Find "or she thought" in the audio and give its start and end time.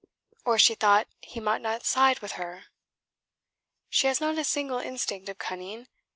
0.45-1.07